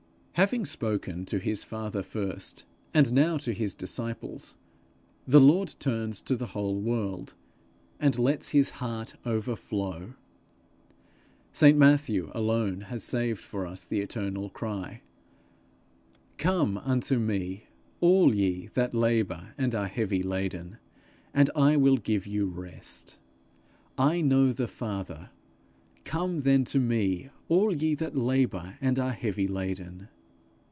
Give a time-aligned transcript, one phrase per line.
[0.35, 2.63] Having spoken to his father first,
[2.95, 4.57] and now to his disciples,
[5.27, 7.35] the Lord turns to the whole world,
[7.99, 10.13] and lets his heart overflow:
[11.51, 15.01] St Matthew alone has saved for us the eternal cry:
[16.39, 17.65] 'Come unto me
[17.99, 20.77] all ye that labour and are heavy laden,
[21.35, 23.19] and I will give you rest.'
[23.99, 25.29] 'I know the Father;
[26.03, 30.07] come then to me, all ye that labour and are heavy laden.'